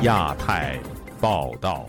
[0.00, 0.78] 亚太
[1.20, 1.86] 报道，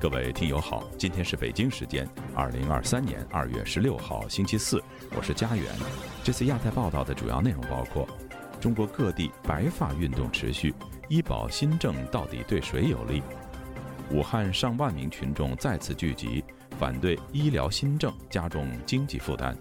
[0.00, 4.82] 各位听友好，今天是北京时间二零二三年二月十六号星期四，
[5.14, 5.66] 我是佳远。
[6.24, 8.08] 这次亚太报道的主要内容包括：
[8.58, 10.72] 中国各地白发运动持续，
[11.10, 13.22] 医保新政到底对谁有利？
[14.10, 16.42] 武汉上万名群众再次聚集。
[16.78, 19.56] 反对医疗新政加重经济负担。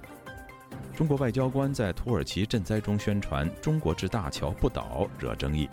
[0.95, 5.67] 中国外交官在土耳其赈灾中宣传“中国之大桥不倒”惹争议。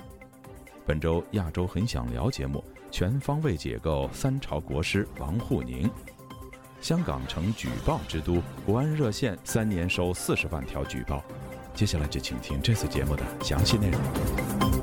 [0.87, 5.89] 本周亚洲很想聊节目全方位解构三朝国师王沪宁。
[6.81, 11.23] 香港成举报之都，国安热线三年收四十万条举报。
[11.75, 14.78] 接下来就请听这次节目的详细内容。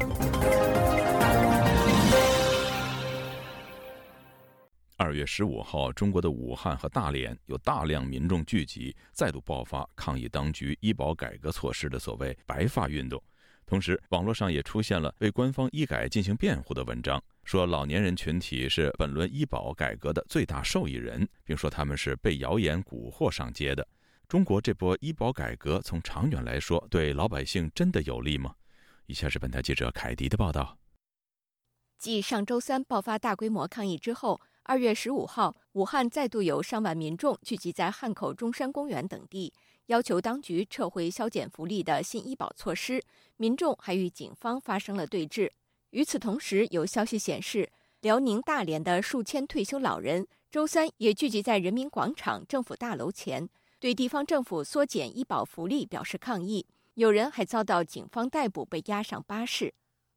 [4.98, 13.22] 二月十五号，中国的武汉和大连有大量民众聚集，再度爆发抗议当局医保改革措施的所谓“白发运动”。
[13.68, 23.86] 同时，网络上也出现了为官方医改进行辩护的文章，说老年人群体是本轮医保改革的最大受益人，并说他们是被谣言蛊惑上街的。
[24.30, 28.56] 中国这波医保改革从长远来说，对老百姓真的有利吗？
[29.08, 30.78] 以下是本台记者凯迪的报道。
[31.98, 34.40] 继上周三爆发大规模抗议之后。
[34.68, 39.54] 二月十五号，武汉再度有上万民众聚集在汉口中山公园等地，
[39.88, 43.00] 要求当局撤回削减福利的新医保措施。
[43.38, 45.48] 民众还与警方发生了对峙。
[45.92, 47.70] 与此同时，有消息显示，
[48.02, 53.48] 辽宁大连的数千退休老人周三也聚集在人民广场政府大楼前，
[53.80, 56.66] 对地方政府缩减医保福利表示抗议。
[56.96, 59.76] 有人还遭到警方逮捕，被押上巴士。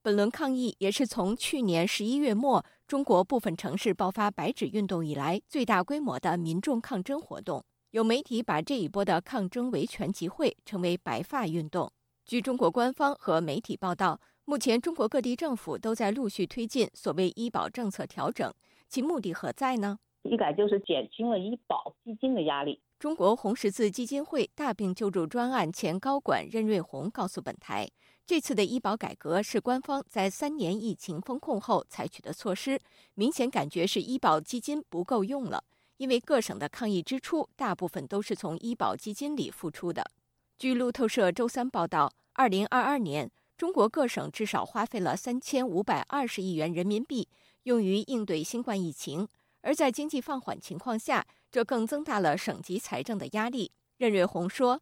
[0.08, 7.62] 本轮抗议也是从去年十一月末中国部分城市爆发“白纸运动”以来最大规模的民众抗争活动。
[7.90, 11.92] 有媒体把这一波的抗争维权集会称为“白发运动”。
[12.24, 18.50] 据中国官方和媒体报道，目前中国各地政府都在陆续推进所谓医保政策调整，
[18.88, 19.98] 其目的何在呢？
[20.22, 22.80] 一改就是减轻了医保基金的压力。
[22.98, 27.90] 中国红十字基金会大病救助专案前高管任瑞红告诉本台。
[28.28, 32.78] 这次的医保改革是官方在三年疫情封控后采取的措施，
[33.14, 35.64] 明显感觉是医保基金不够用了，
[35.96, 40.04] 因为各省的抗疫支出大部分都是从医保基金里付出的。
[40.58, 47.26] 据路透社周三报道，二零二二年，中国各省至少花费了三千五百二十亿元人民币
[47.62, 49.26] 用于应对新冠疫情，
[49.62, 53.72] 而在经济放缓情况下，这更增大了省级财政的压力。
[53.96, 54.78] 任瑞红说，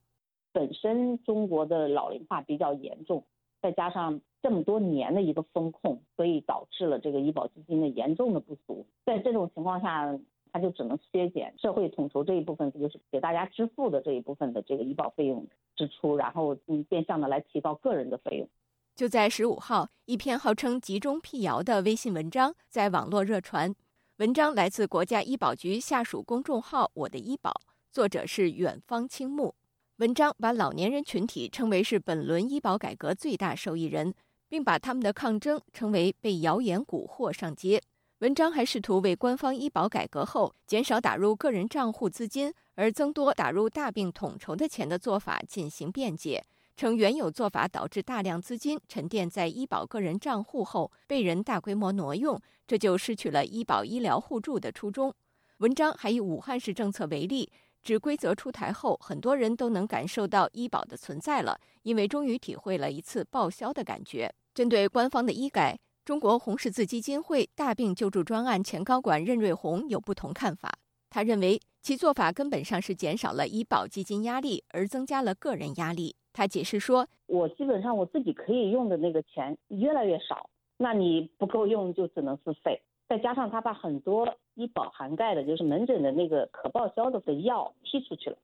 [0.53, 3.25] 本身中国的老龄化比较严重。
[3.67, 8.87] 再加上这么多年的一个风控，所以导致了这个医保基金的严重的不足。
[9.05, 10.17] 在这种情况下，
[10.53, 15.45] 他就只能削减社会统筹这一部分，就是给大家支付的这一部分的这个医保费用
[15.75, 18.49] 支出，然后嗯，变相的来提高个人的费用。
[18.95, 23.75] 就在十五号，一篇号称集中辟谣的微信文章在网络热传，
[24.19, 27.53] 文章来自国家医保局下属公众号“我的医保”，
[27.91, 29.53] 作者是远方青木。
[29.99, 34.13] 文章把老年人群体称为是本轮医保改革最大受益人，
[34.47, 37.81] 并把他们的抗争称为被谣言蛊惑上街。
[38.19, 46.45] 文章还试图为官方医保改革后减少打入个人账户资金而增多打入大病统筹的钱的做法进行辩解，
[46.77, 55.15] 称原有做法导致大量资金沉淀在医保个人账户后被人大规模挪用，这就失去了医保医疗互助的初衷。
[55.59, 57.49] 文章还以武汉市政策为例。
[57.87, 64.29] 指规则出台后，很多人都能感受到医保的存在了，因为终于体会了一次报销的感觉。
[64.53, 70.77] 针对官方的医改，中国红十字基金会大病救助专案前高管任瑞红有不同看法。
[71.11, 76.17] 他认为，其做法根本上是减少了医保基金压力，而增加了个人压力。
[76.33, 82.83] 他解释说：“我基本上我自己可以用的那个钱越来越少，那你不够用就只能自费。
[83.09, 88.39] 再加上他把很多。”医保涵盖的就是门诊的那个可报销的药，踢出去了。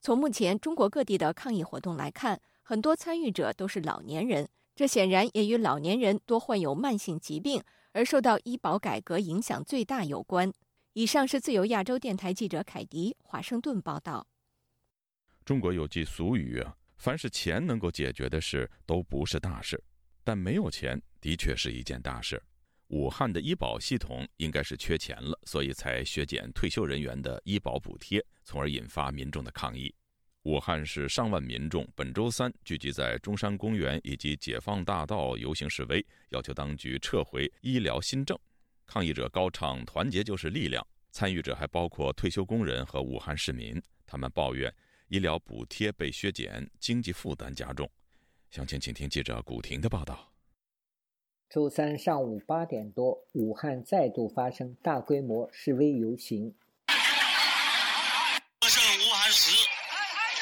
[0.00, 7.62] 从目前中国各地的抗议活动来看，很多参与者都是老年人，这显然也与老年人多患有慢性疾病
[7.92, 10.52] 而受到医保改革影响最大有关。
[10.94, 14.26] 以上是自由亚洲电台记者凯迪华盛顿报道。
[15.44, 19.80] 中国有句俗语啊，凡是钱能够解决的事都不是大事，
[20.24, 22.42] 但没有钱的确是一件大事。
[22.92, 29.92] 武汉的医保系统应该是缺钱了，所以才削减退休人员的医保补贴，从而引发民众的抗议。
[30.42, 38.38] 武汉市上万民众本周三聚集在中山公园以及解放大道游行示威，要求当局撤回医疗新政。
[38.84, 43.80] 抗议者高唱“团结就是力量”，参与者还包括退休工人和武汉市民。
[44.06, 44.70] 他们抱怨
[45.08, 47.90] 医疗补贴被削减，经济负担加重。
[48.50, 50.31] 详情，请听记者古婷的报道。
[51.52, 56.54] 周三上午八点多，武汉再度发生大规模示威游行。
[58.62, 59.68] 我省武汉市，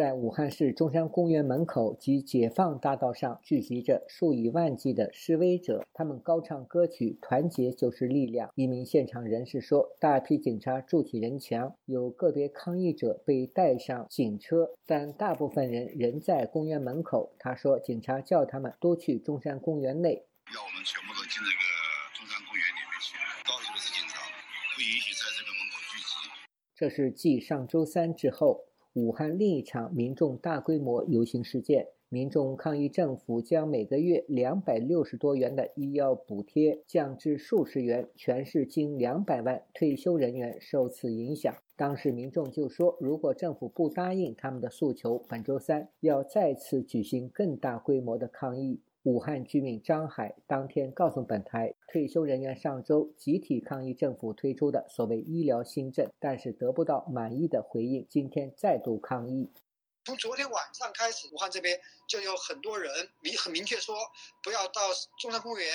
[0.00, 8.50] 在武汉市中山公园门口及解放大道上聚集着数以万计的示威者，他们高唱歌曲“团结就是力量”。
[8.56, 20.14] 一名现场人士说：“大批警察筑起人墙，有个别抗议者被带上警车，但大部分人仍在公园门口。”他说：“警察叫他们多去中山公园内，
[20.54, 24.22] 要我们全部都进那个中山公园里面去，诉这些现场
[24.76, 26.14] 不允许在这个门口聚集。”
[26.74, 28.69] 这是继上周三之后。
[28.94, 41.54] 武汉另一场民众大规模游行事件，民众抗议政府将每个月两百六十多元的医药补贴降至数十元，全市近两百万退休人员受此影响。
[41.76, 48.80] 当时民众就说，如果政府不答应他们的诉求，本周三要再次举行更大规模的抗议。
[49.04, 59.48] 武汉居民张海当天告诉本台，退休人员上周集体抗议政府推出的所谓医疗新政，但是得不到满意的回应，今天再度抗议。
[60.04, 62.90] 从昨天晚上开始，武汉这边就有很多人
[63.22, 63.94] 明很明确说，
[64.42, 64.80] 不要到
[65.18, 65.66] 中山公园。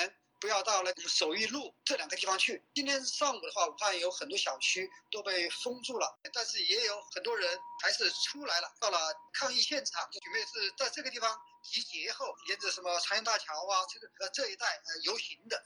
[0.46, 2.62] 不要到那个首义路这两个地方去。
[2.76, 7.50] 今天上午的话，武汉有很多小区都被封住了，但是也有很多人
[7.82, 8.98] 还是出来了，到了
[9.34, 11.28] 抗议现场，准备是在这个地方
[11.64, 15.58] 集结后，沿着什么长江大桥啊，这个呃这一带呃游行的。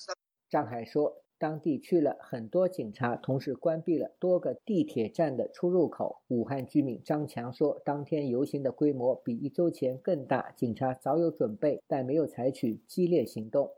[0.49, 6.23] 张海说，当地去了很多警察，同时关闭了多个地铁站的出入口。
[6.29, 13.75] 武汉居民张强说，当天游行的规模比一周前更大，警察早有准备，但没有采取激烈行动。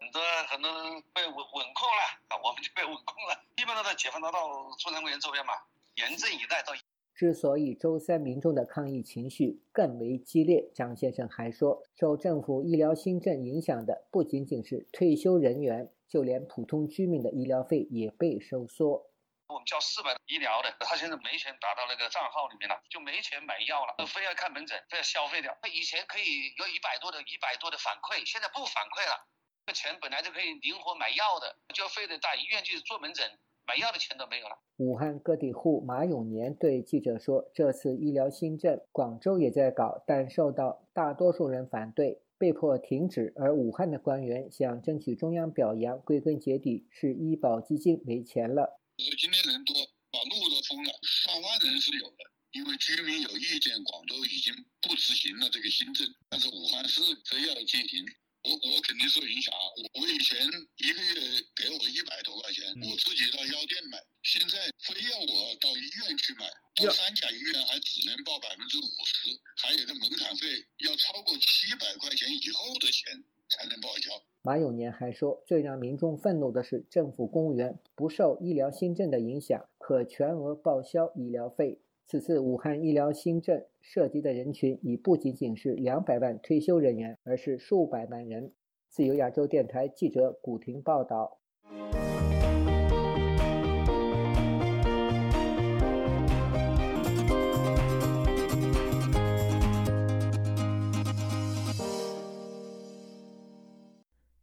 [0.51, 0.69] 可能
[1.15, 3.41] 被稳稳控了啊，我们就被稳控了。
[3.55, 5.53] 一般都在解放大道中山公园周边嘛，
[5.95, 6.61] 严阵以待。
[6.63, 6.73] 到
[7.15, 19.07] 之所以周三民众的抗议情绪更为激烈，张先生还说，受政府医疗新政影响的不仅仅是退休人员，就连普通居民的医疗费也被收缩。
[19.47, 25.57] 我们交四百医疗的，他现在没钱打到那个账号里面了，就没钱买药了，非要看门诊，非要消费掉。
[25.71, 29.25] 以前可以有一百多的一百多的反馈，现在不反馈了。
[29.73, 33.23] 钱本来就可以灵活买药的，就非得大医院去做门诊，
[33.65, 34.57] 买药的钱都没有了。
[34.77, 43.33] 武汉个体户马永年对记者说：“这次医疗新政，广州也在搞，但受到大多数人反对，被迫停止。
[43.37, 48.79] 而武汉的官员想争取中央表扬，归根结底是医保基金没钱了。”
[49.17, 49.73] 今天人多，
[50.11, 52.15] 把路都封了，上万人是有的。
[52.51, 58.03] 因为居民有意见，广州已经不执行了这个新政，但是武汉市非要进行。
[58.43, 59.53] 我我肯定受影响。
[59.93, 60.39] 我以前
[60.77, 61.11] 一个月
[61.55, 64.01] 给我一百多块钱，我自己到药店买。
[64.25, 66.45] 现在非要我到医院去买，
[66.91, 69.29] 三甲医院还只能报百分之五十，
[69.61, 70.47] 还有个门槛费
[70.85, 73.13] 要超过七百块钱以后的钱
[73.49, 74.09] 才能报销。
[74.41, 81.79] 马永年还说，最让民众愤怒的是，政府公务员不受医疗新政的影响，可全额报销医疗费。
[82.11, 88.51] 此次武汉医疗新政涉及的人群已不仅仅是两百万退休人员，而是数百万人。
[88.89, 91.39] 自由亚洲电台记者古婷报道。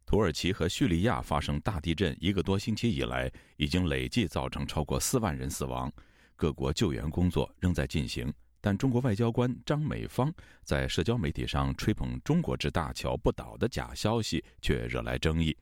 [0.07, 5.93] 土耳其和叙利亚发生大地震一个多星期以来，已经累计造成超过四万人死亡。
[6.39, 15.55] 各国救援工作仍在进行，但中国外交官张美芳在社交媒体上吹捧中国之大桥不倒的假消息却惹来争议。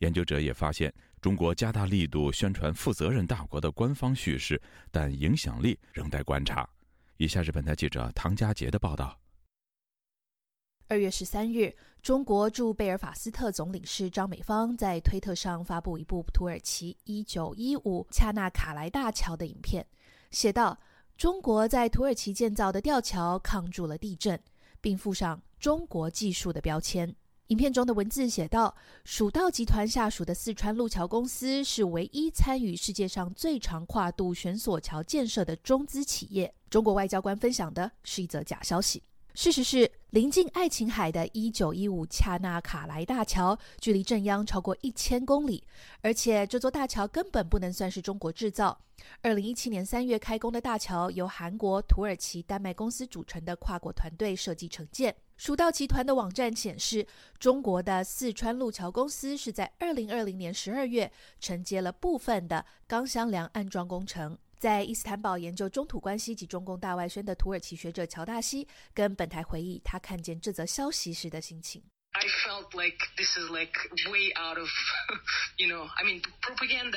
[0.00, 6.68] 研究者也发现，中国加大力度宣传负责任大国的官方叙事，但影响力仍待观察。
[7.18, 9.16] 以下是本台记者唐佳杰的报道：
[10.88, 19.86] 二月十三日，中国驻贝尔法斯特总领事张美芳在推特上发布一部土耳其一九一五恰纳卡莱大桥的影片。
[20.36, 20.78] 写道：
[21.16, 24.38] 中国在土耳其建造的吊桥抗住了地震，
[24.82, 27.16] 并附上中国技术的标签。
[27.46, 36.52] 影片中的文字写道：蜀道集团下属的四川路桥公司是唯一参与世界上最长跨度悬索桥建设的中资企业。
[36.68, 39.02] 中国外交官分享的是一则假消息。
[39.36, 45.62] 事实是，临近爱琴海的1915恰纳卡莱大桥距离正央超过一千公里，
[46.00, 48.80] 而且这座大桥根本不能算是中国制造。
[49.24, 55.14] 2017年3月开工的大桥由韩国、土耳其、丹麦公司组成的跨国团队设计承建。
[55.36, 57.06] 蜀道集团的网站显示，
[57.38, 64.38] 中国的四川路桥公司是在2020年12月承接了部分的钢箱梁安装工程。
[64.58, 71.82] 在伊斯坦堡研究中土关系及中共大外宣的土耳其学者乔大西跟本台回忆，他看见这则消息时的心情。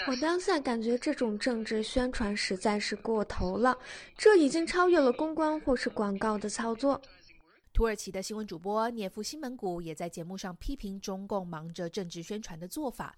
[0.08, 3.78] 我当下感觉这种政治宣传实在是过头了，
[4.18, 7.00] 这已经超越了公关或是广告的操作。
[7.74, 13.16] 土耳其的新闻主播涅夫·西蒙古也在节目上批评中共忙着政治宣传的做法。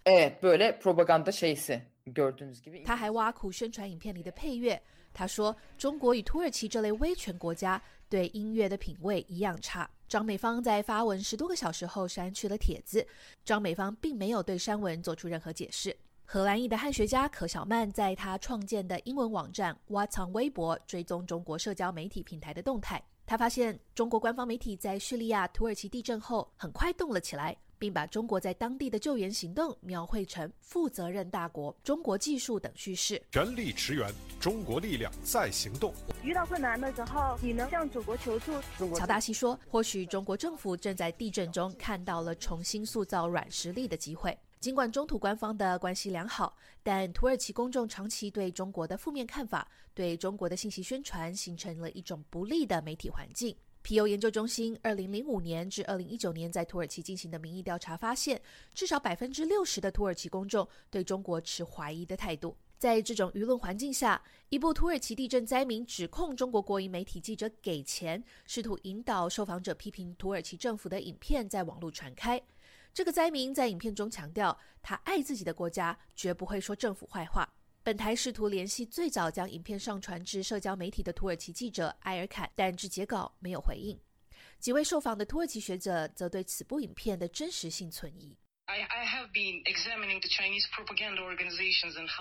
[2.85, 4.79] 他还挖苦宣传影片里的配乐，
[5.13, 13.05] 他说：“中国与土耳其这类威权国家对音乐的品味一样差。”张美芳在发文十多个小时后删去了帖子，
[13.45, 15.95] 张美芳并没有对删文做出任何解释。
[16.25, 23.01] 荷兰裔的汉学家可小曼在他创建的英文网站挖藏微博追踪中国社交媒体平台的动态。
[23.31, 33.21] 他发现，中国官方媒体在叙利亚、土耳其地震后很快动了起来，并把中国在当地的救援行动描绘成负责任大国、中国技术等叙事。
[33.31, 35.93] 全力驰援，中国力量在行动。
[36.25, 38.51] 遇到困难的时候，你能向祖国求助？
[38.97, 44.37] 乔达西说，或许中国政府正在地震中看到了重新塑造软实力的机会。
[44.61, 53.55] 尽管中土官方的关系良好，但土耳其公众长期对中国的负面看法，对中国的信息宣传形成了一种不利的媒体环境。
[53.81, 58.39] 皮尤研究中心二零零五年至二零一九年在土耳其进行的民意调查发现，
[58.75, 62.55] 至少百分之六十的土耳其公众对中国持怀疑的态度。
[62.77, 72.39] 在这种舆论环境下，一部土耳其地震灾民指控中国国营媒体记者给钱，试图引导受访者批评土耳其政府的影片在网络传开。
[72.93, 77.47] 这个灾民在影片中强调，他爱自己的国家，绝不会说政府坏话。
[77.83, 83.97] 本台试图联系最早将影片上传至社交媒体的土耳其记者埃尔坎，但至截稿没有回应。
[84.59, 88.37] 几位受访的土耳其学者则对此部影片的真实性存疑。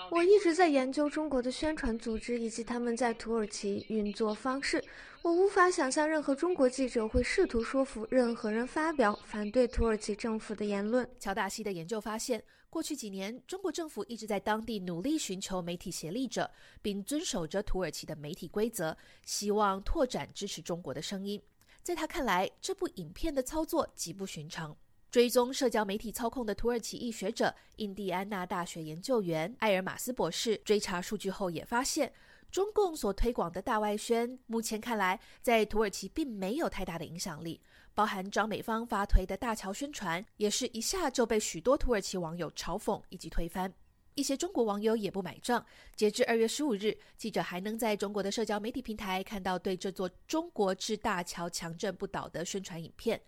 [0.09, 4.83] 我一直在研究中国的宣传组织以及他们在土耳其运作方式。
[5.21, 11.07] 我无法想象任何中国记者会试图说服任何人发表反对土耳其政府的言论。
[11.19, 21.41] 乔大西的研究发现，过去几年中国政府一直在当地努力寻求媒体协力者，并遵守着土耳其的媒体规则，希望拓展支持中国的声音。
[21.81, 24.75] 在他看来，这部影片的操作极不寻常。
[25.11, 32.09] 追踪社交媒体操控的土耳其裔学者、印第安纳大学研究员埃尔马斯博士追查数据后也发现，
[32.49, 37.59] 中共所推广的大外宣，目前看来在土耳其并没有太大的影响力。
[37.93, 43.71] 包含张美芳发推的大桥宣传，也是一下就被许多土耳其网友嘲讽以及推翻。
[44.15, 45.65] 一些中国网友也不买账。
[45.93, 53.19] 截至二月十五日，记者还能在中国的社交媒体平台看到对这座中国之大桥强震不倒的宣传影片。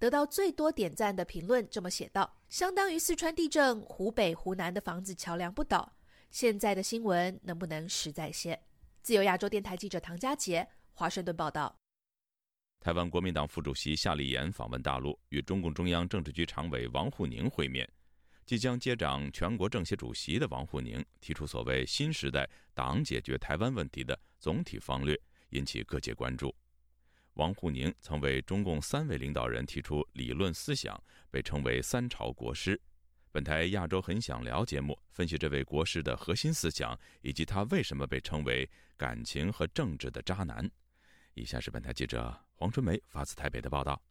[0.00, 5.92] 得到最多点赞的评论这么写道：“相当于四川地震，湖北、湖南的房子桥梁不倒。
[6.30, 8.58] 现在的新闻能不能实在些？”
[9.04, 11.76] 自由亚洲电台记者唐佳杰华盛顿报道。
[12.80, 17.86] 台湾国民党副主席夏立言访问大陆，与中共中央政治局常委王沪宁会面。
[18.46, 25.14] 即将接掌全国政协主席的王沪宁提出所谓“新时代党解决台湾问题的总体方略”，
[25.52, 26.52] 引起各界关注。
[27.40, 32.78] 王沪宁曾为中共三位领导人提出理论思想，被称为“三朝国师”。
[33.32, 40.70] 本台亚洲很想聊》节目分析这位国师的核心思想，以及他为什么被称为“感情和政治的渣男”。
[41.32, 44.02] 以下是本台记者黄春梅发自台北的报道：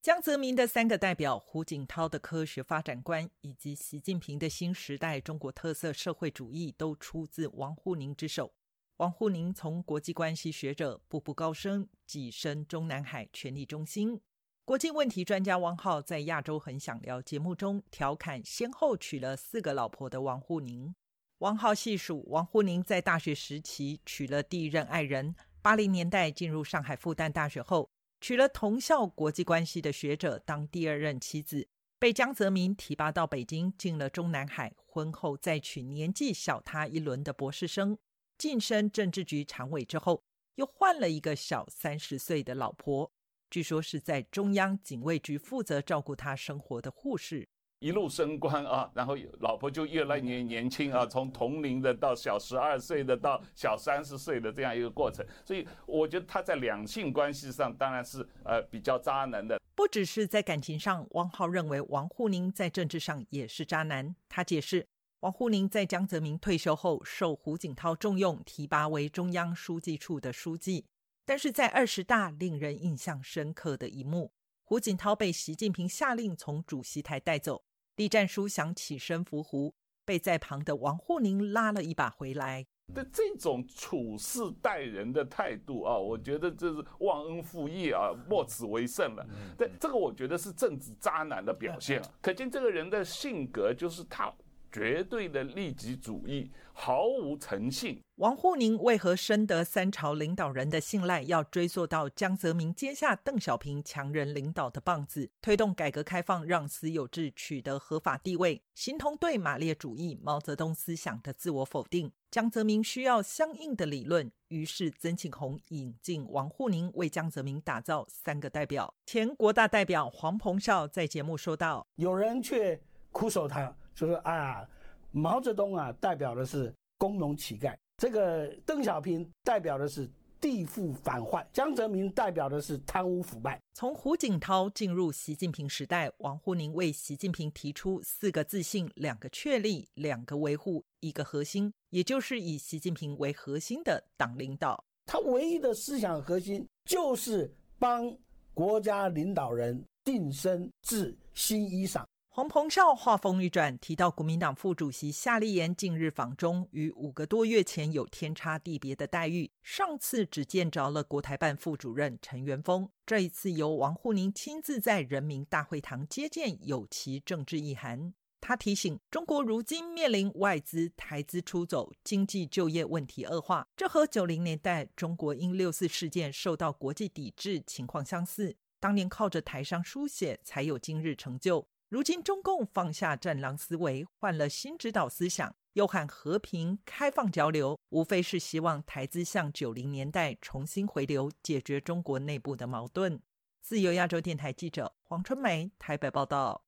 [0.00, 8.54] 江泽民的三个代表、胡锦涛的科学发展观以及习近平的新时代中国特色社会主义，都出自王沪宁之手。
[8.98, 14.20] 王沪宁从国际关系学者步步高升，跻身中南海权力中心。
[14.64, 20.94] 国际问题专家汪浩在《亚洲很想聊》节目中调侃，先后娶了四个老婆的王沪宁。
[21.38, 27.88] 汪浩细数王沪宁在大学时期娶了第一任爱人，八零年代进入上海复旦大学后
[28.20, 31.66] 娶了同校国际关系的学者当第二任妻子，
[31.98, 37.98] 被江泽民提拔到北京进了中南海，婚后再娶年纪小他一轮的博士生。
[38.42, 40.20] 晋升政治局常委之后，
[40.56, 43.08] 又换了一个小三十岁的老婆，
[43.48, 47.46] 据说是在中央警卫局负责照顾他生活的护士。
[47.78, 59.62] 一路升官啊，然后老婆就越来越年轻啊，从同龄的到小十二岁的到小三十岁的这样一个过程，所以我觉得他在两性关系上当然是呃比较渣男的。
[59.76, 64.16] 不只是在感情上，汪浩认为王沪宁在政治上也是渣男。
[64.28, 64.84] 他解释。
[65.22, 70.84] 王沪宁在江泽民退休后受胡锦涛重用，提拔为中央书记处的书记。
[71.24, 74.32] 但是在二十大，令人印象深刻的一幕，
[74.64, 77.62] 胡锦涛被习近平下令从主席台带走，
[77.94, 79.72] 栗战书想起身扶胡，
[80.04, 82.66] 被在旁的王沪宁拉了一把回来。
[82.92, 89.24] 对这种处事待人的态度啊，我觉得这是忘恩负义啊，莫此为甚了。
[89.56, 92.02] 对这个，我觉得是政治渣男的表现。
[92.20, 94.28] 可见这个人的性格，就是他。
[94.72, 98.02] 绝对的利己主义，毫无诚信。
[98.14, 101.20] 王沪宁为何深得三朝领导人的信赖？
[101.22, 112.10] 要追溯到江泽民接下邓小平强人领导的棒子，推动改革开放，让私有制取得合法地位，形同对马列主义、毛泽东思想的自我否定。
[112.30, 118.94] 江泽民需要相应的理论，于是曾庆红引进王沪宁，为江泽民打造“三个代表”。
[119.04, 122.80] 前国大代表黄鹏少在节目说道：“有人却
[123.12, 124.66] 苦守他。”就说啊，
[125.10, 130.08] 毛泽东啊，代表的是工农乞丐；这个邓小平代表的是
[130.40, 133.60] 地富反坏；江泽民代表的是贪污腐败。
[133.74, 144.82] 从胡锦涛进入习近平时代，王沪宁为习近平提出四个自信、两个确立、两个维护、一个核心，也就是以习近平为核心的党领导。
[145.04, 148.16] 他唯一的思想核心就是帮
[148.54, 152.02] 国家领导人定身制新衣裳。
[152.34, 159.52] 黄鹏少话锋一转，提到国民党副主席夏立言近日访中，与五个多月前有天差地别的待遇。
[159.62, 168.14] 上次只见着了国台办副主任陈元峰，这一次由王沪宁亲自在人民大会堂接见，有其政治意涵。
[168.40, 178.56] 他提醒，中国如今面临外资、台资出走，经济就业问题恶化，这和九零年代中国因六四事件受到国际抵制情况相似。
[178.80, 181.68] 当年靠着台商书写才有今日成就。
[181.92, 193.20] 如今，中共放下战狼思维，换了新指导思想，又喊和平、开放交流，无非是希望台资向九零年代重新回流，解决中国内部的矛盾。
[193.60, 196.64] 自由亚洲电台记者黄春梅台北报道。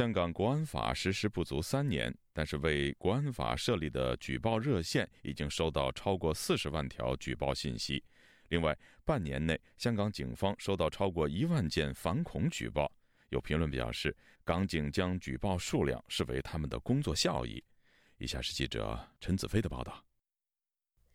[0.00, 8.02] 香港国安法实施不足三年，但是为国安法设立的举报热线已经收到超过四十万条举报信息。
[8.48, 12.90] 另外，半年内，香港警方收到超过一万件反恐举报。
[13.28, 17.62] 有评论表示，港警将举报数量视为他们的工作效益。
[18.16, 20.02] 以下是记者陈子飞的报道。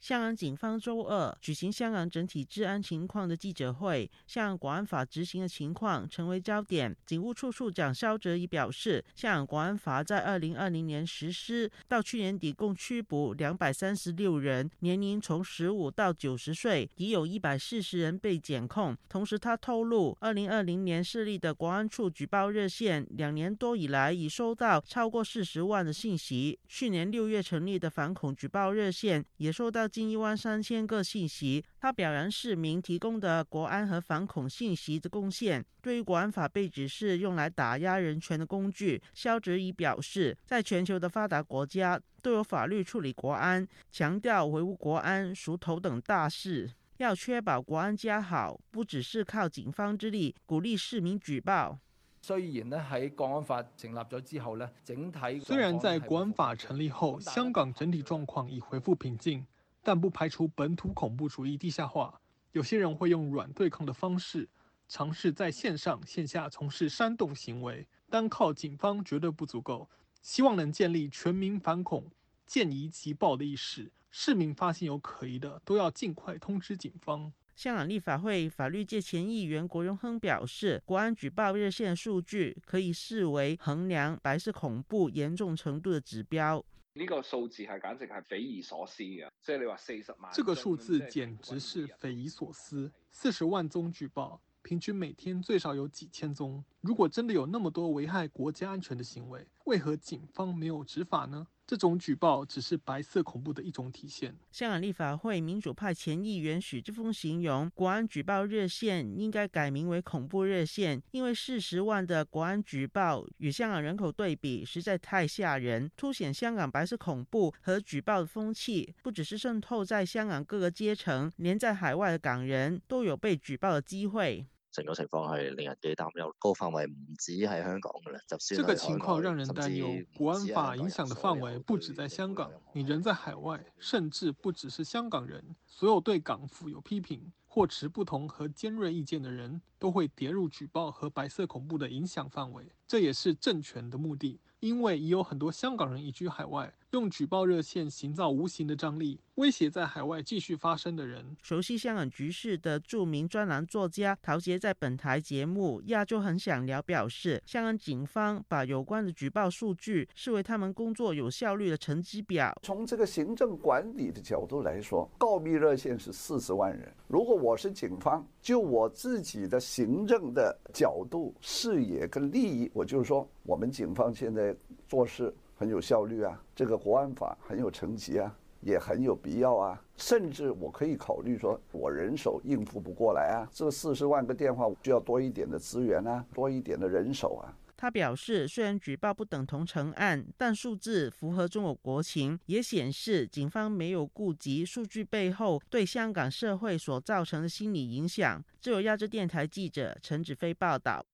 [0.06, 6.96] 香港警方周二举行香港整体治安情况的记者会，向国安法执行的情况成为焦点。
[7.08, 18.96] 警务处处长肖哲仪表示，香港国安法在二零二零年实施到去年底，共拘捕两百三十六人，年龄从十五到九十岁，已有一百四十人被检控。
[19.10, 26.60] 同时，他透露，二零二零年设立的国安处举报热线，两年多以来已收到超过四十万的信息。
[26.70, 29.88] 去年六月成立的反恐举报热线也收到。
[29.96, 35.64] 近一万三千个信息，他表扬市民提供的国安和反恐信息的贡献。
[35.82, 51.80] 对于国安法被指是用来打压人权的工具，肖哲颐表示，在全球的发达国家都有法律处理国安，强调维护国安属头等大事，要确保国安家好，不只是靠警方之力，鼓励市民举报。
[52.22, 59.46] 虽然呢，喺国安法成立咗之后呢，整体虽然在国安法成立后，香港整体状况已恢复平静。
[59.86, 62.20] 但不排除本土恐怖主义地下化，
[62.54, 64.50] 有些人会用软对抗的方式，
[64.88, 69.88] 尝试在线上线下从事煽动行为，单靠警方绝对不足够，
[70.24, 72.10] 希望能建立全民反恐
[72.48, 77.32] 见疑即报的意识，市民发现有可疑的，都要尽快通知警方。
[77.56, 86.66] 香港立法会法律界前议员郭荣亨表示，国安举报热线数据可以视为衡量白色恐怖严重程度的指标。
[86.98, 90.32] 呢个数字系简直系匪夷所思嘅，即系你话四十万。
[90.34, 96.64] 这个数字简直是匪夷所思，四十万宗举报，平均每天最少有几千宗。
[96.80, 101.46] 如果真的有那么多危害国家安全的行为，为何警方没有执法呢？
[101.68, 104.36] 这种举报只是白色恐怖的一种体现。
[104.52, 124.46] 香港立法会民主派前议员许志峰形容，国安举报热线应该改名为恐怖热线，因为四十万的国安举报与香港人口对比实在太吓人，凸显香港白色恐怖和举报的风气，不只是渗透在香港各个阶层，连在海外的港人都有被举报的机会。
[124.76, 126.36] 成個情況係令人幾担忧。
[126.40, 142.66] 高範圍唔止喺香港嘅咧，就算你个這個情況讓人擔憂，《国安法》影響的範圍不止在香港，你人在海外，甚至不只是香港人，所有對港府有批評或持不同和尖锐意見的人都會跌入舉報和白色恐怖的影響範圍。
[142.88, 146.74] 這也是政權的目的，因為已有很多香港人移居海外。
[146.96, 151.26] 用举报热线营造无形的张力，威胁在海外继续发声的人。
[151.44, 162.56] 熟悉香港局势的著名专栏作家陶杰在本台节目《亚洲很想聊》表示，香港警方把有关的举报数据视为他们工作有效率的成绩表。
[162.64, 166.90] 从这个行政管理的角度来说，告密热线是四十万人。
[167.10, 174.56] 如果我是警方，就我自己的行政的角度、视野跟利益，我就是说，我们警方现在
[174.88, 175.34] 做事。
[175.58, 179.82] 很有效率啊，这个国安法很有层级啊，也很有必要啊。
[179.96, 187.56] 甚至我可以考虑说，我人手应付不过来啊，这四十万个电话需要多一点的资源啊，多一点的人手啊。
[187.78, 198.44] 他表示，虽然举报不等同成案，但数字符合中国国情，也显示警方没有顾及数据背后对香港社会所造成的心理影响。
[198.62, 201.06] 自由亚洲电台记者陈子飞报道。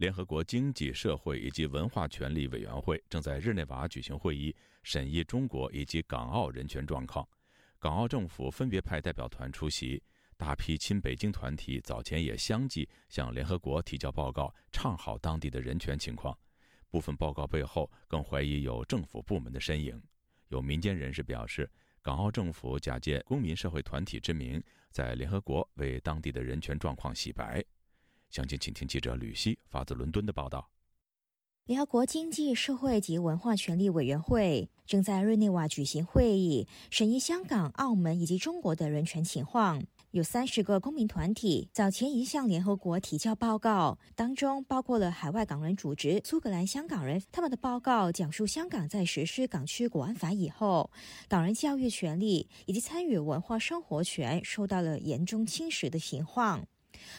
[0.00, 7.28] 联合国经济社会以及文化权利委员会正在日内瓦举行会议，审议中国以及港澳人权状况。
[7.78, 10.02] 港澳政府分别派代表团出席，
[10.38, 16.34] 大批亲北京团体早前也相继向联合国提交报告，唱好当地的人权情况。
[16.90, 20.02] 部分报告背后更怀疑有政府部门的身影。
[20.48, 27.62] 有民间人士表示，港澳政府假借公民社会团体之名，在联合国为当地的人权状况洗白。
[28.30, 30.70] 详情，请听记者吕希发自伦敦的报道。
[31.66, 39.82] 联合国经济社会及文化权利委员会正在日内瓦举行会议，审议香港、澳门以及中国的人权情况。
[40.12, 47.20] 有三十个公民团体早前已向联合国提交报告，当中包括了海外港人组织、苏格兰香港人。
[47.32, 50.88] 他们的报告讲述香港在实施港区国安法以后，
[51.28, 56.64] 港人教育权利以及参与文化生活权受到了严重侵蚀的情况。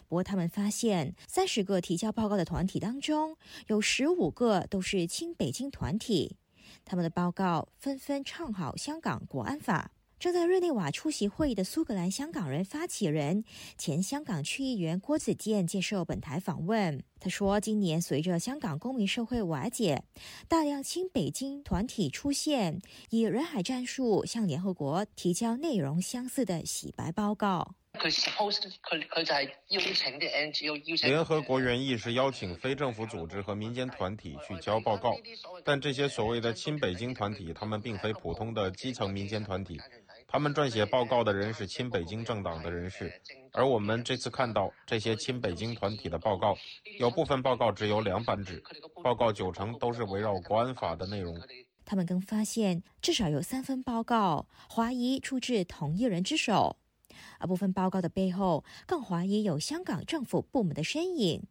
[0.07, 6.37] 不过，他们发现，三十个提交报告的团体当中，有十五个都是亲北京团体，
[6.85, 9.91] 他们的报告纷纷唱好香港国安法。
[10.19, 13.43] 正在日内瓦出席会议的苏格兰香港人发起人、
[13.75, 20.03] 前香港区议员郭子健接受本台访问，他说：“今年随着香港公民社会瓦解，
[20.47, 27.73] 大量亲北京团体出现，以人海战术向联合国提交内容相似的洗白报告。”
[31.03, 35.15] 联合国原意是邀请非政府组织和民间团体去交报告，
[35.63, 39.79] 但这些所谓的亲北京团体，他们并非普通的基层民间团体，
[40.27, 43.11] 他们撰写报告的人是亲北京政党的人士。
[43.51, 46.57] 而我们这次看到这些亲北京团体的报告，
[46.97, 48.63] 有部分报告只有两版纸，
[49.03, 51.39] 报告九成都是围绕国安法的内容。
[51.85, 56.77] 他们更发现，至少有三份报告怀疑出自同一人之手。
[57.39, 61.43] 而部分报告的背后，更怀疑有香港政府部门的身影。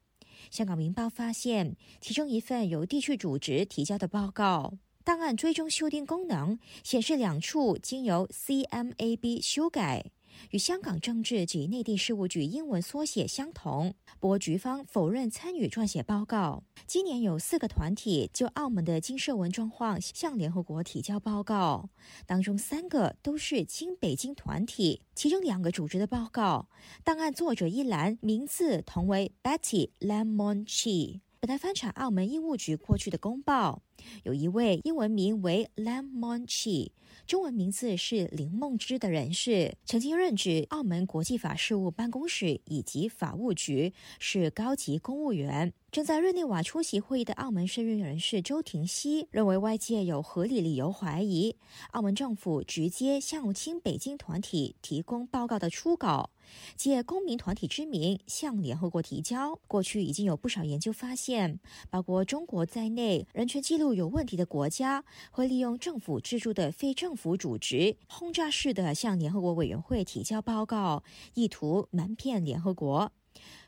[0.51, 4.73] 香港明报发现，其中一份由地区组织提交的报告，
[5.05, 10.07] 档案追踪修订功能显示两处经由 CMAB 修改。
[10.51, 16.65] 与香港政治及内地事务局英文缩写相同，博局方否认参与撰写报告。
[16.87, 21.91] 今年有四个团体就澳门的亲社文状况向联合国提交报告，
[22.27, 26.69] 当中三个都是亲北京团体，其中两个组织的报告
[27.05, 31.21] 档案作者一栏名字同为 Betty l e m o n Chi。
[31.43, 33.81] 本台翻查澳门警务局过去的公报，
[34.25, 36.91] 有一位英文名为 Lam Mon Chi，
[37.27, 45.73] 中文名字是林梦芝的人士，曾经任职澳门国际法事务办公室以及法务局，是高级公务员。
[45.91, 51.57] 正在日内瓦出席会议的澳门涉外人士周庭熙认为，外界有合理理由怀疑
[51.93, 56.29] 澳门政府直接向亲北京团体提供报告的初稿。
[56.77, 59.59] 借公民团体之名向联合国提交。
[59.69, 61.59] 过去已经有不少研究发现，
[61.91, 71.03] 包括中国在内，人权记录有问题的国家，会利用政府资助的非政府组织，轰炸式的向联合国委员会提交报告，
[71.35, 73.13] 意图瞒骗联合国。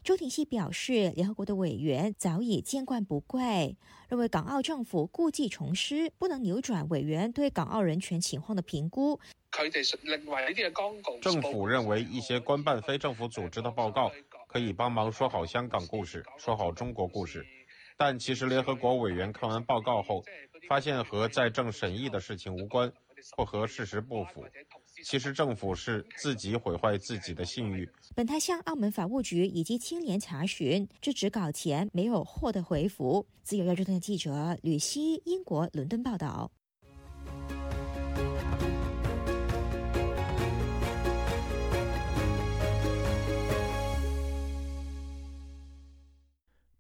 [0.03, 3.75] 周庭熙表示，联合国的委员早已见惯不怪，
[4.09, 9.20] 认为港澳政府故技重施，不能扭转委员对港澳人权情况的评估。
[11.20, 14.11] 政府认为一些官办非政府组织的报告
[14.48, 17.46] 可以帮忙说好香港故事、说好中国故事，
[17.96, 20.25] 但其实联合国委员看完报告后，
[20.68, 22.92] 发现和在政审议的事情无关，
[23.37, 24.44] 或和事实不符。
[25.02, 27.88] 其实政府是自己毁坏自己的信誉。
[28.14, 33.26] 本台向澳门法务局以及青年查询，这纸稿前没有获得回复。
[33.42, 36.50] 自由亚洲电台记者吕希，英国伦敦报道。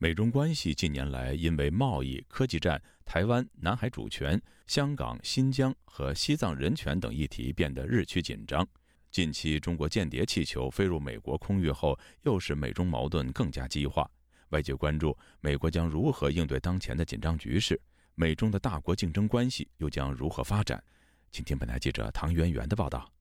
[0.02, 4.36] 美中关系近年来因为贸易、科技战、台湾、南海主权、
[4.66, 8.66] 香港、新疆和西藏人权等议题变得日趋紧张。
[9.12, 14.10] 近期，中国间谍气球飞入美国空域后，又使美中矛盾更加激化。
[14.48, 17.80] 外界关注美国将如何应对当前的紧张局势，
[18.16, 20.82] 美中的大国竞争关系又将如何发展？
[21.30, 23.12] 请听本台记者唐媛媛的报道。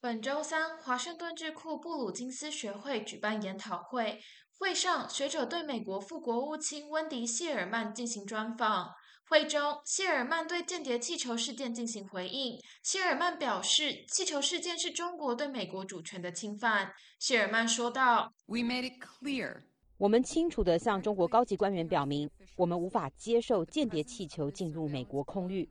[0.00, 4.18] 本周三，华盛顿智库布鲁金斯学会举办研讨会。
[4.58, 8.92] 会上，学者对美国副国务卿温迪·谢尔曼进行专访。
[9.28, 12.58] 会中，谢尔曼对间谍气球事件进行回应。
[12.82, 16.92] 谢尔曼表示，气球事件是中国对美国主权的侵犯。
[17.18, 19.56] 谢尔曼说道：“We made it clear，
[19.98, 25.68] 我们清楚地向中国高级官员表明，我们无法接受间谍气球进入美国空域。”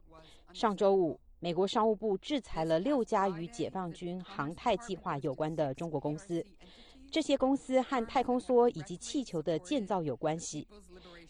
[0.51, 6.43] 上周五，美国商务部制裁了六家与解放军航太计划有关的中国公司。
[7.13, 10.67] 这些公司和太空梭以及气球的建造有关系。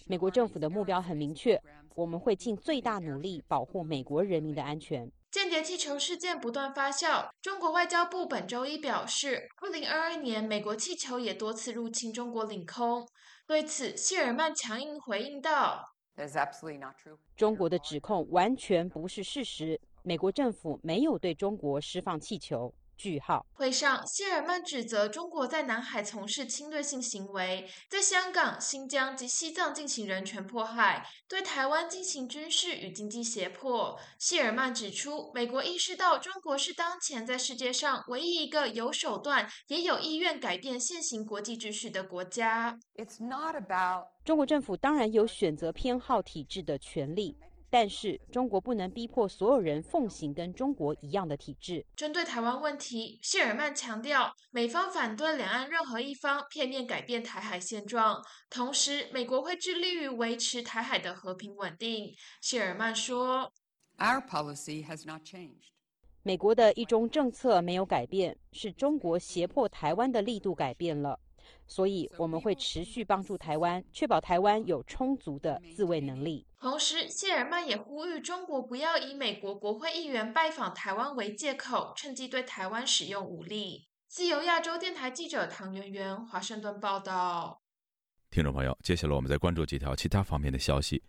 [0.08, 1.62] 美国政府的目标很明确，
[1.94, 5.12] 我们会尽最大努力保护美国人民的安全。
[5.30, 13.06] 间谍气球事件不断发酵，中国外交部本周一表示，2022年美国气球也多次入侵中国领空。
[13.46, 15.84] 对此，谢尔曼强硬回应道
[17.36, 22.74] ：“中国的指控完全不是事实，美国政府没有对中国释放气球。”
[23.54, 34.00] 会上，谢尔曼指责中国在南海从事侵略性行为，在香港、新疆及西藏进行人权迫害，对台湾进行军事与经济胁迫。
[34.18, 42.78] 谢尔曼指出，美国意识到中国是当前在世界上唯一一个有手段也有意愿改变现行国际秩序的国家。
[44.24, 47.36] 中国政府当然有选择偏好体制的权利。
[47.74, 51.84] 但是中国不能逼迫所有人奉行跟中国一样的体制。
[51.96, 62.14] 针对台湾问题，谢尔曼强调，美方反对两岸任何一方片面改变台海现状，同时美国会致力于维持台海的和平稳定。
[62.42, 63.52] 谢尔曼说
[63.98, 65.70] ，Our policy has not changed。
[66.22, 71.20] 美国的一中政策没有改变，是中国胁迫台湾的力度改变了。
[71.68, 76.46] 所以，我们会持续帮助台湾，确保台湾有充足的自卫能力。
[76.60, 83.88] 同时，谢尔曼也呼吁中国不要以美国国会议员拜访台湾为借口，趁机对台湾使用武力。
[84.08, 87.60] 自由亚洲电台记者唐媛媛，华盛顿报道。
[88.30, 91.02] 听众朋友，接下来我们再关注几条其他方面的消息。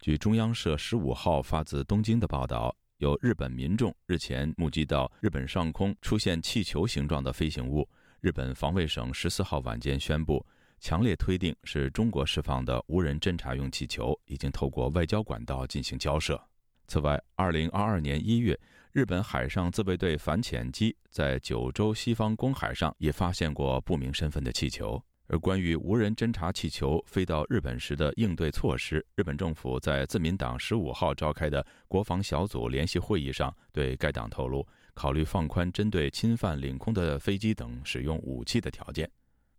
[0.00, 7.86] 据中央社十五号发自东京的报道，有日本民众日前目击到日本上空出现气球形状的飞行物。
[8.20, 10.44] 日本防卫省十四号晚间宣布，
[10.78, 16.38] 强烈推定是中国释放的无人侦察用气球已经透过外交管道进行交涉。
[16.86, 18.58] 此外，二零二二年一月，
[18.92, 25.02] 日本海上自卫队反潜机在九州西方公海上也发现过不明身份的气球。
[25.26, 34.66] 而关于无人侦察气球飞到日本时的应对措施，日本政府在自民党十五号召开的国防小组联席会议上对该党透露。
[35.00, 39.10] 考虑放宽针对侵犯领空的飞机等使用武器的条件。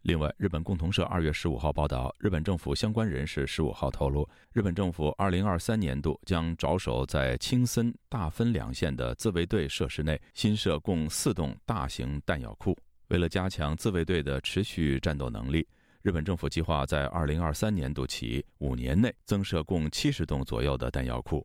[0.04, 12.78] 另外，日本共同社二月十五号报道，日本政府相关人士十五号透露，日本政府二零二三年度将着手在青森、大分两县的自卫队设施内新设共四栋大型弹药库。
[13.08, 15.68] 为了加强自卫队的持续战斗能力，
[16.04, 21.44] 日本政府计划在二零二三年度起五年内增设共七十栋左右的弹药库。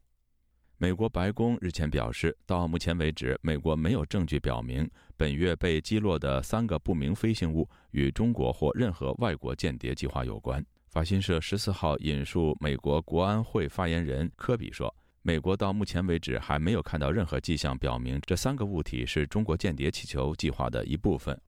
[0.78, 4.86] 美国白宫日前表示，到目前为止，美国没有证据表明
[5.16, 10.62] 本月被击落的三个不明飞行物与中国或任何外国间谍计划有关。
[10.90, 21.38] 法新社十四号引述美国国安会发言人科比说：“美国到目前为止还没有看到任何迹象表明这三个物体是中国间谍气球计划的一部分。”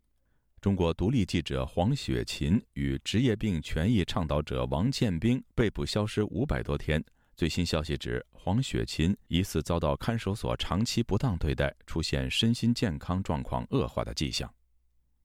[0.58, 7.04] 中国独立记者黄雪琴与职业病权益倡导者王建兵被捕消失五百多天。
[7.38, 14.52] 最新消息指，黄雪琴疑似遭到看守所长期不当对待，出现身心健康状况恶化的迹象。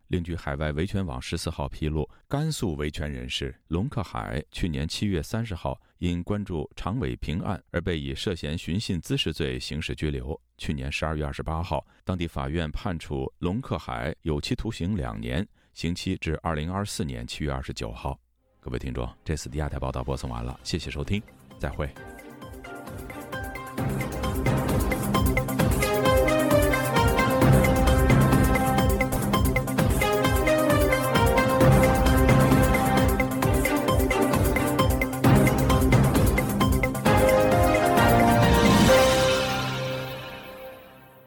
[0.09, 10.39] 另据海外维权网十四号披露，甘肃维权人士龙克海去年七月三十号因关注常委平案而被以涉嫌寻衅滋事罪刑事拘留。
[10.59, 18.15] 去年十二月二十八号，当地法院判处龙克海有期徒刑两年，刑期至二零二四年七月二十九号。
[18.59, 21.19] 各位听众，这次的亚太报道播送完了，谢谢收听。
[21.63, 21.89] 再会。